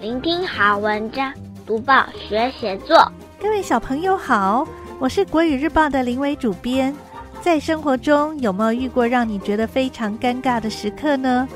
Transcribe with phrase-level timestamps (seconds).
[0.00, 1.34] 聆听好文章，
[1.66, 3.10] 读报学写作。
[3.42, 4.64] 各位小朋友好，
[5.00, 6.94] 我是国语日报的林伟主编。
[7.40, 11.48] 在生活中有没有遇过让你觉得非常尴尬的时刻呢？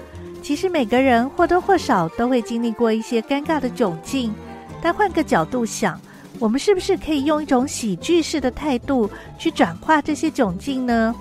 [0.43, 4.35] 其实每个人或多或少都会经历过一些尴尬的窘境，
[4.83, 6.01] 但换个角度想，
[6.41, 11.15] 我们是不是可以用一种喜剧式的态度去转化这些窘境呢？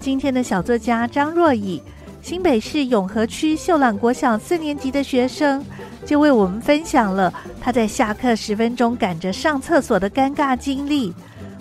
[0.00, 1.80] 今天的小作家张若昰，
[2.22, 5.64] 新北市永和区秀朗国小四年级的学生，
[6.04, 11.12] 就为我们分享了他在下课十分钟赶着上厕所的尴尬经历。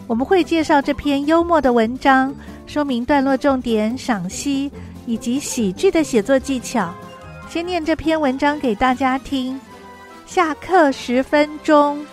[0.05, 2.35] 我们会介绍这篇幽默的文章，
[2.67, 4.71] 说明段落重点、赏析
[5.05, 6.94] 以及喜剧的写作技巧。
[7.49, 9.59] 先念这篇文章给大家听。
[10.25, 12.05] 下课十分钟，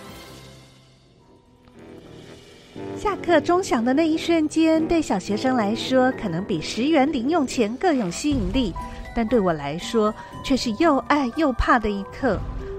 [2.96, 8.72] 下课钟响的那一瞬间，对小学生来说，可能比十元零用钱更有吸引力。
[9.14, 12.38] 但对我来说，却是又爱又怕的一刻。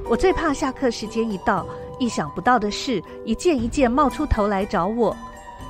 [0.09, 1.68] 我最怕下课时间一到，
[1.99, 5.15] 意想不到的事一件一件冒出头来找我。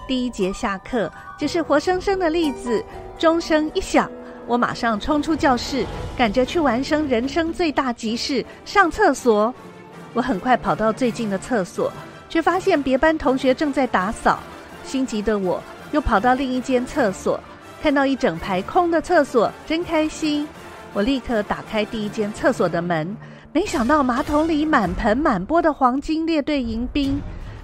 [0.08, 2.82] 第一节下课就是活生生的例子。
[3.20, 4.10] 钟声一响，
[4.46, 5.86] 我马上冲出教室，
[6.18, 9.54] 赶着去完成人生最大急事——上厕所。
[10.14, 11.92] 我很快跑到最近的厕所，
[12.38, 14.38] 却发现别班同学正在打扫。
[14.84, 15.60] 心急的我
[15.92, 17.40] 又跑到另一间厕所。
[17.82, 20.48] 看到一整排空的厕所，真开心！
[20.94, 23.18] 我立刻打开第一间厕所的门，
[23.52, 27.20] 没想到马桶里满盆满钵的黄金列队迎宾。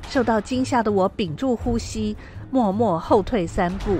[0.10, 2.18] 受到惊吓的我屏住呼吸，
[2.50, 3.98] 默默后退三步。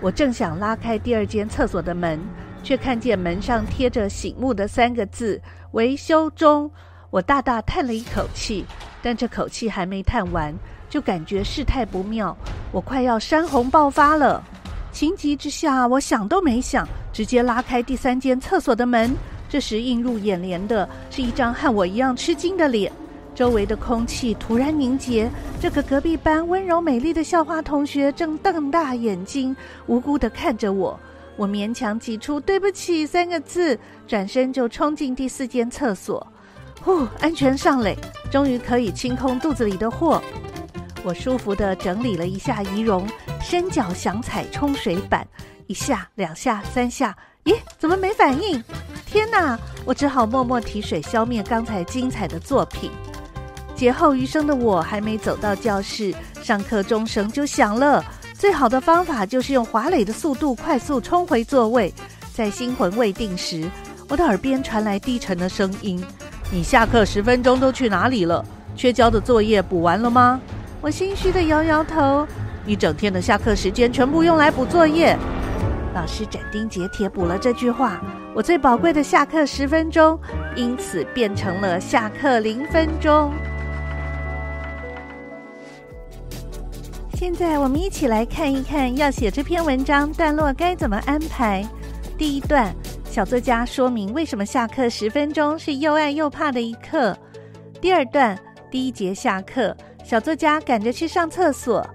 [0.00, 2.20] 我正想拉开第二间厕所的门，
[2.62, 5.40] 却看见门上贴着醒目的三个字
[5.72, 6.70] “维修中”。
[7.12, 8.64] 我大大叹了一口气，
[9.02, 10.50] 但这口气还没叹完，
[10.88, 12.34] 就感觉事态不妙，
[12.72, 14.42] 我快要山洪爆发了。
[14.92, 19.14] 情急之下，我想都没想，直接拉开第三间厕所的门。
[19.46, 22.90] 这时映入眼帘的是一张和我一样吃惊的脸，
[23.34, 25.30] 周围的空气突然凝结。
[25.60, 29.54] 这个隔壁班温柔美丽的校花同学正瞪大眼睛，
[29.86, 30.98] 无辜地看着我。
[31.36, 36.26] 我勉强挤出“对不起”三个字，转身就冲进第四间厕所。
[36.82, 37.96] 呼，安全上垒，
[38.30, 40.20] 终于可以清空肚子里的货。
[41.04, 43.08] 我舒服地整理了一下仪容，
[43.40, 45.26] 伸脚想踩冲水板，
[45.66, 48.62] 一下、两下、三下，咦，怎么没反应？
[49.06, 49.58] 天哪！
[49.84, 52.90] 我只好默默提水消灭刚才精彩的作品。
[53.74, 58.04] 劫后余生的我还没走到教室，上课钟声就响了。
[58.32, 61.92] 最好的方法就是用滑垒的速度快速冲回座位。
[62.32, 63.68] 在心魂未定时，
[64.08, 66.02] 我的耳边传来低沉的声音
[66.54, 68.44] ：“你下课十分钟都去哪里了？
[68.76, 70.38] 缺交的作业补完了吗？”
[70.82, 72.26] 我心虚的摇摇头，
[72.66, 75.16] 一整天的下课时间全部用来补作业。
[75.94, 78.02] 老师斩钉截铁补了这句话，
[78.34, 80.20] 我最宝贵的下课十分钟，
[80.54, 83.32] 因此变成了下课零分钟。
[87.14, 91.64] 现在我们一起来看一看，要写这篇文章段落该怎么安排。
[92.18, 92.74] 第一段，
[93.12, 97.14] 小作家说明为什么下课十分钟是又爱又怕的一刻。
[97.78, 98.34] 第二段，
[98.70, 99.76] 第一节下课。
[100.02, 101.86] 小作家赶着去上厕所，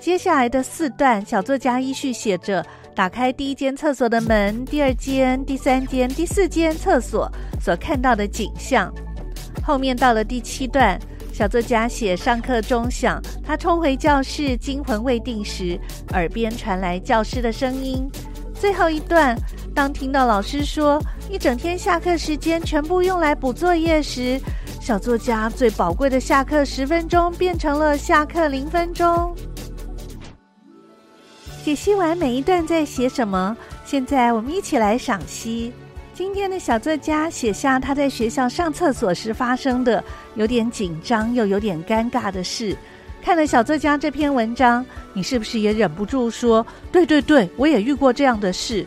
[0.00, 2.66] 接下来的四段，小作家依序写着
[2.96, 8.92] 打开第一间厕所的门，第二间、第三间、第四间厕所所看到的景象。
[9.62, 10.98] 后面到了第七段，
[11.32, 15.78] 小作家写上课钟响，他冲回教室，惊魂未定时，
[16.10, 18.10] 耳边传来教师的声音。
[18.52, 19.36] 最后一段，
[19.76, 20.98] 当听到老师说
[21.30, 24.40] 一整天下课时间全部用来补作业时，
[24.80, 29.36] 小作家最宝贵的下课十分钟变成了下课零分钟。
[31.62, 33.54] 解析完每一段在写什么，
[33.84, 35.70] 现在我们一起来赏析。
[36.14, 40.02] 今天的小作家写下他在学校上厕所时发生的
[40.36, 42.74] 有点紧张又有点尴尬的事。
[43.22, 44.82] 看了小作家这篇文章，
[45.12, 48.86] 你是不是也忍不住说：“对对对，我也遇过这样的事。”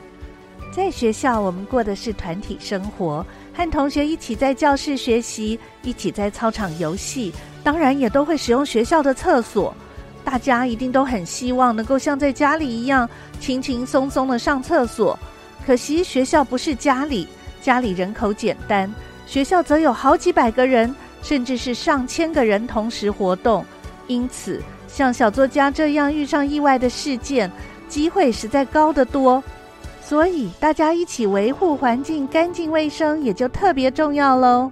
[0.80, 3.26] 在学校，我们过的是团体生活。
[3.54, 9.76] 和同学一起在教室学习，一起在操场游戏，当然也都会使用学校的厕所。
[10.24, 13.10] 大家一定都很希望能够像在家里一样
[13.42, 15.20] 轻轻松松的上厕所。
[15.66, 17.28] 可惜学校不是家里，
[17.62, 18.90] 家里人口简单，
[19.28, 23.66] 学校则有好几百个人，甚至是上千个人同时活动。
[24.08, 27.52] 因此，像小作家这样遇上意外的事件，
[27.90, 29.44] 机会实在高得多。
[30.10, 34.72] 所以，大家一起维护环境干净卫生也就特别重要喽。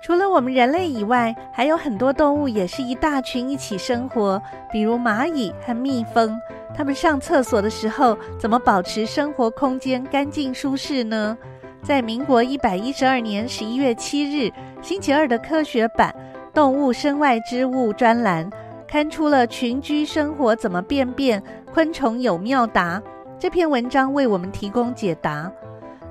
[0.00, 4.40] 除了我们人类以外，还有很多动物也是一大群一起生活，
[4.70, 6.38] 比如蚂蚁和蜜蜂。
[6.72, 11.36] 它们上厕所的时候，怎么保持生活空间干净舒适呢？
[11.82, 16.14] 在民国一百一十二年十一月七日星期二的科学版
[16.54, 18.48] 《动物身外之物》专栏，
[18.86, 21.42] 刊出了群居生活怎么便便，
[21.72, 23.02] 昆虫有妙答。
[23.44, 25.52] 这篇文章为我们提供解答。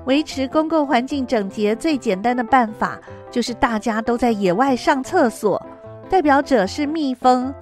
[0.04, 2.96] 维持公共环境整洁最简单的办法，
[3.28, 5.60] 就是大家都在野外上厕所。
[6.08, 7.52] 代表者是蜜蜂。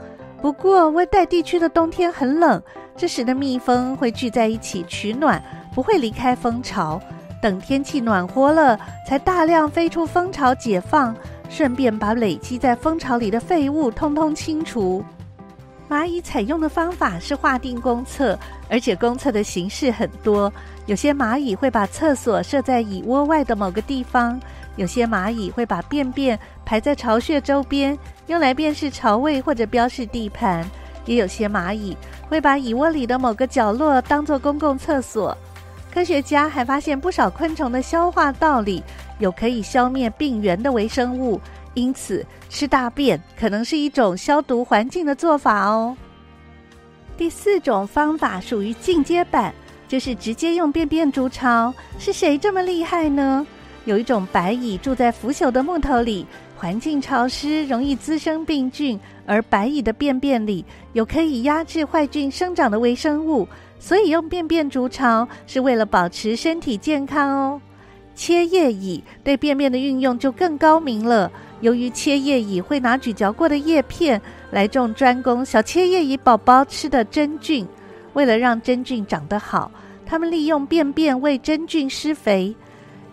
[0.43, 2.63] 不过温带地区的冬天很冷，
[2.95, 5.43] 这时的蜜蜂会聚在一起取暖，
[5.75, 7.01] 不会离开蜂巢。
[7.41, 8.79] 等天气暖和了，
[9.09, 11.17] 才大量飞出蜂巢解放，
[11.49, 15.03] 顺便把累积在蜂巢里的废物通通清除。
[15.93, 18.39] 蚂蚁采用的方法是划定公厕，
[18.71, 20.51] 而且公厕的形式很多。
[20.87, 24.41] 有些蚂蚁会把厕所设在蚁窝外的某个地方，
[24.77, 30.65] 有些蚂蚁会把便便排在巢穴周边，用来辨识巢位或者标示地盘。
[31.05, 31.95] 也有些蚂蚁
[32.27, 35.37] 会把蚁窝里的某个角落当做公共厕所。
[35.93, 38.83] 科学家还发现不少昆虫的消化道里
[39.23, 41.41] 有可以消灭病原的微生物，
[41.75, 45.97] 因此吃大便可能是一种消毒环境的做法哦。
[47.17, 49.55] 第四种方法属于进阶版，
[49.87, 51.73] 就是直接用便便筑巢。
[52.01, 53.47] 是谁这么厉害呢？
[53.85, 56.27] 有一种白蚁住在腐朽的木头里，
[56.57, 60.65] 环境潮湿，容易滋生病菌，而白蚁的便便里
[60.95, 63.47] 有可以压制坏菌生长的微生物。
[63.79, 67.61] 所以用便便筑巢是为了保持身体健康哦。
[68.15, 71.31] 切叶蚁对便便的运用就更高明了。
[71.61, 74.21] 由于切叶蚁会拿咀嚼过的叶片
[74.51, 77.67] 来种专供小切叶蚁宝宝吃的真菌，
[78.15, 79.71] 为了让真菌长得好，
[80.05, 82.55] 它们利用便便为真菌施肥。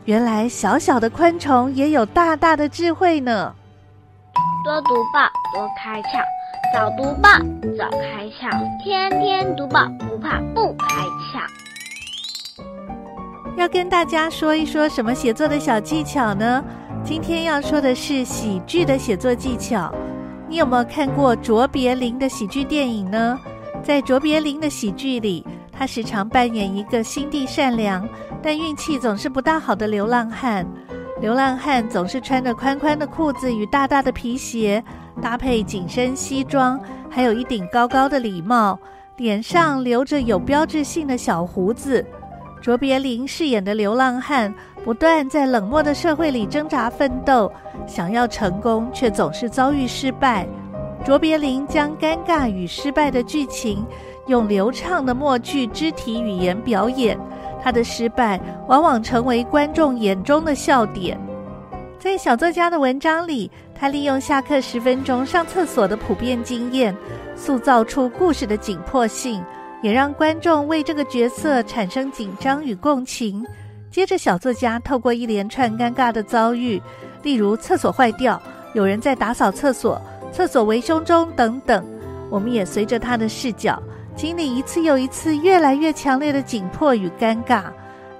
[0.06, 3.54] 原来小小的昆虫也有大大的智慧呢。
[4.64, 6.20] 多读报，多开窍。
[6.74, 7.30] 早读报，
[7.78, 8.50] 早开窍；
[8.84, 11.59] 天天读报，不怕不开窍。
[13.60, 16.64] 要跟大家说一说什么写作的小技巧呢？
[17.04, 19.94] 今天要说的是喜剧的写作技巧。
[20.48, 23.38] 你有没有看过卓别林的喜剧电影呢？
[23.84, 28.08] 在卓别林的喜剧里，他时常扮演一个心地善良
[28.42, 30.66] 但运气总是不大好的流浪汉。
[31.20, 34.82] 流浪汉总是穿着宽宽的裤子与大大的皮鞋。
[35.22, 36.80] 搭配紧身西装，
[37.10, 38.80] 还有一顶高高的礼帽，
[39.18, 42.06] 脸上留着有标志性的小胡子。
[42.62, 44.54] 卓别林饰演的流浪汉
[44.84, 47.52] 不断在冷漠的社会里挣扎奋斗，
[47.88, 50.48] 想要成功，却总是遭遇失败。
[51.06, 53.86] 卓别林将尴尬与失败的剧情
[54.28, 57.18] 用流畅的默剧肢体语言表演，
[57.64, 61.18] 他的失败往往成为观众眼中的笑点。
[61.98, 66.96] 在小作家的文章里，他利用下课十分钟上厕所的普遍经验，
[67.36, 69.42] 塑造出故事的紧迫性，
[69.82, 73.46] 也让观众为这个角色产生紧张与共情。
[73.92, 76.82] 接着，小作家透过一连串尴尬的遭遇，
[77.24, 78.42] 例如厕所坏掉、
[78.74, 80.00] 有人在打扫厕所、
[80.32, 81.84] 厕所维修中等等，
[82.30, 83.82] 我们也随着他的视角，
[84.16, 87.64] 经历一次又一次越来越强烈的紧迫与尴尬。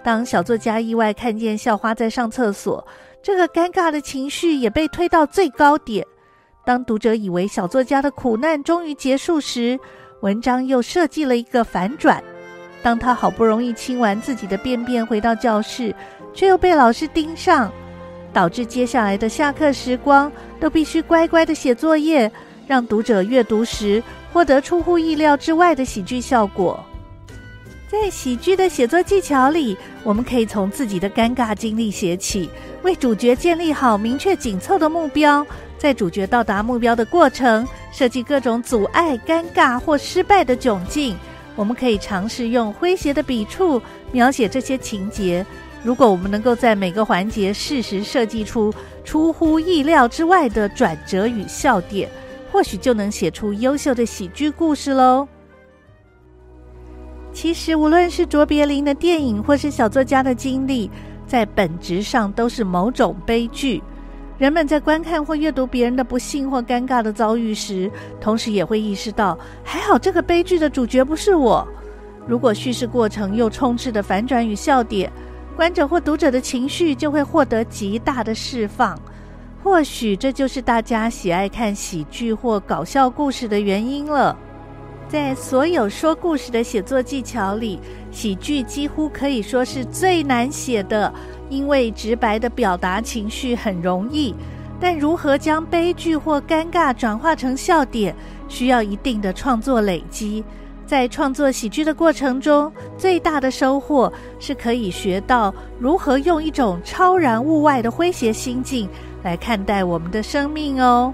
[0.02, 2.86] 当小作家意外看见校花在上厕所，
[3.22, 6.04] 这个尴尬的情绪也被推到最高点。
[6.66, 9.80] 当读者以为小作家的苦难终于结束时，
[10.22, 12.24] 文章又设计了一个反转。
[12.82, 15.94] 当他好不容易清完自己的便便回到教室，
[16.34, 17.72] 却又被老师盯上，
[18.32, 22.32] 导致接下来的下课时光都必须乖乖的写作业，
[22.68, 26.80] 让读者阅读时获得出乎意料之外的喜剧效果。
[27.92, 32.50] 在喜剧的写作技巧里，我们可以从自己的尴尬经历写起，
[32.84, 35.46] 为主角建立好明确紧凑的目标，
[35.80, 41.18] 在主角到达目标的过程，设计各种阻碍、尴尬或失败的窘境。
[41.56, 43.82] 我们可以尝试用诙谐的笔触
[44.12, 45.46] 描写这些情节。
[45.82, 48.74] 如果我们能够在每个环节适时设计出
[49.06, 52.10] 出乎意料之外的转折与笑点，
[52.52, 55.26] 或许就能写出优秀的喜剧故事喽。
[57.32, 60.92] 其实，无论是卓别林的电影，或是小作家的经历，
[61.26, 63.82] 在本质上都是某种悲剧。
[64.40, 67.92] 人们在观看或阅读别人的不幸或尴尬的遭遇时，
[68.22, 71.68] 同时也会意识到，还好这个悲剧的主角不是我。
[72.26, 75.12] 如果叙事过程又充斥着反转与笑点，
[75.58, 78.98] 观者或读者的情绪就会获得极大的释放。
[79.62, 84.38] 或许这就是大家喜爱看喜剧或搞笑故事的原因了。
[85.10, 87.80] 在所有说故事的写作技巧里，
[88.12, 91.12] 喜剧几乎可以说是最难写的，
[91.50, 94.36] 因为直白的表达情绪很容易，
[94.80, 98.16] 但如何将悲剧或尴尬转化成笑点，
[98.48, 100.44] 需要一定的创作累积。
[100.86, 108.88] 在创作喜剧的过程中，最大的收获是可以学到如何用一种超然物外的诙谐心境
[109.24, 111.12] 来看待我们的生命哦。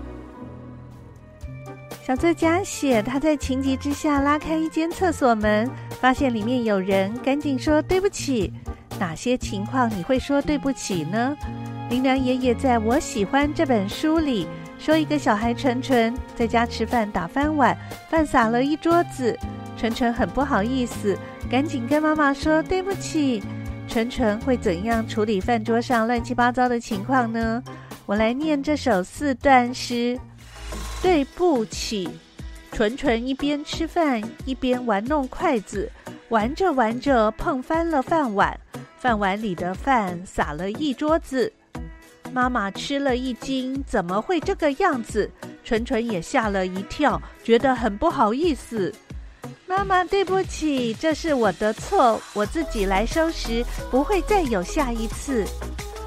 [2.05, 5.67] 小作家写，他在情急之下拉开一间厕所门，
[5.99, 8.53] 发现里面有人，赶紧说对不起。
[8.99, 11.35] 哪些情况你会说对不起呢？
[11.89, 14.47] 林良爷爷在我喜欢这本书里
[14.77, 17.75] 说，一个小孩纯纯在家吃饭打翻碗，
[18.07, 19.35] 饭洒了一桌子。
[19.75, 21.17] 纯纯很不好意思，
[21.49, 23.41] 赶紧跟妈妈说对不起。
[23.87, 27.63] 纯纯会怎样处理饭桌上乱七八糟的情况呢？
[28.05, 30.19] 我来念这首四段诗：
[31.05, 32.09] 对不起。
[32.71, 35.87] 纯纯一边吃饭一边玩弄筷子，
[36.29, 38.59] 玩着玩着碰翻了饭碗，
[38.97, 41.53] 饭碗里的饭洒了一桌子。
[42.33, 45.29] 妈妈吃了一惊，怎么会这个样子？
[45.63, 48.91] 纯纯也吓了一跳，觉得很不好意思。
[49.67, 55.45] 妈妈，对不起，这是我的错，我自己来收拾，不会再有下一次。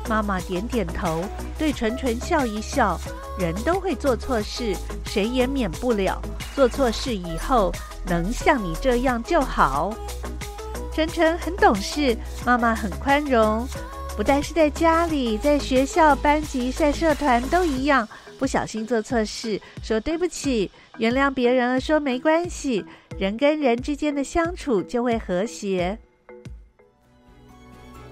[0.09, 1.23] 妈妈点点头，
[1.59, 2.99] 对纯纯笑一笑。
[3.39, 4.75] 人都会做错事，
[5.05, 6.21] 谁也免不了。
[6.57, 7.71] 做错事以后，
[8.07, 9.95] 能像你这样就好。
[10.93, 13.65] 纯纯很懂事，妈妈很宽容，
[14.17, 18.09] 不但是在家里，在学校、班级、在社团都一样。
[18.39, 22.85] 不小心做错事，说对不起，原谅别人了，说没关系，
[23.19, 25.99] 人跟人之间的相处就会和谐。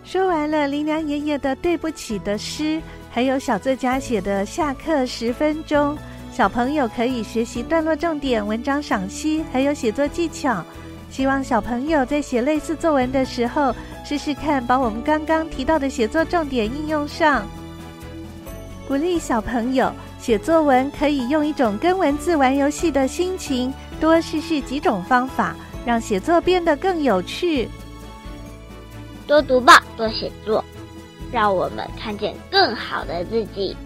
[0.07, 5.99] 说完了林良爷爷的对不起的诗，还有小作家写的下课十分钟，
[6.33, 10.65] 小朋友可以学习段落重点、文章赏析，还有写作技巧。
[11.11, 17.45] 希望小朋友在写类似作文的时候，试试看把我们刚刚提到的写作重点应用上。
[18.87, 27.69] 鼓励小朋友写作文，可以用一种跟文字玩游戏的心情，多试试几种方法，让写作变得更有趣。
[29.27, 30.65] 多读报，多写作，
[31.33, 33.77] 让我们看见更好的自己。